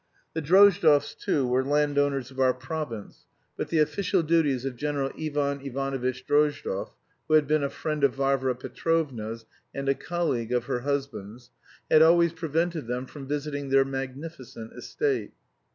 The 0.33 0.41
Drozdovs, 0.41 1.13
too, 1.13 1.45
were 1.45 1.63
landowners 1.63 2.31
of 2.31 2.39
our 2.39 2.55
province, 2.55 3.27
but 3.55 3.67
the 3.69 3.77
official 3.77 4.23
duties 4.23 4.65
of 4.65 4.75
General 4.75 5.11
Ivan 5.15 5.61
Ivanovitch 5.61 6.25
Drozdov 6.25 6.89
(who 7.27 7.35
had 7.35 7.45
been 7.47 7.63
a 7.63 7.69
friend 7.69 8.03
of 8.03 8.15
Varvara 8.15 8.55
Petrovna's 8.55 9.45
and 9.75 9.87
a 9.87 9.93
colleague 9.93 10.53
of 10.53 10.65
her 10.65 10.79
husband's) 10.79 11.51
had 11.91 12.01
always 12.01 12.33
prevented 12.33 12.87
them 12.87 13.05
from 13.05 13.27
visiting 13.27 13.69
their 13.69 13.85
magnificent 13.85 14.73
estate. 14.73 15.33